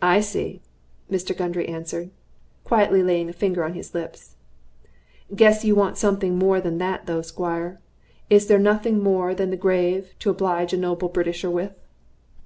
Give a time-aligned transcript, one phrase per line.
[0.00, 0.62] "I see,"
[1.10, 1.36] Mr.
[1.36, 2.08] Gundry answered,
[2.64, 4.36] quietly, laying a finger on his lips.
[5.36, 7.78] "Guess you want something more than that, though, Squire.
[8.30, 11.78] Is there nothing more than the grave to oblige a noble Britisher with?"